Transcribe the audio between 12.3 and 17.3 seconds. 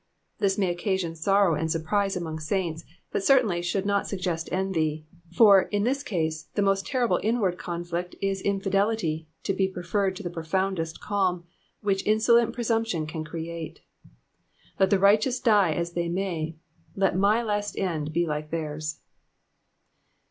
presumption <*an create. Let the righteous die as they may, let